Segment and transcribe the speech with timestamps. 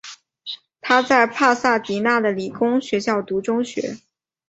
[0.81, 3.99] 他在帕萨迪娜的理工学校读中学。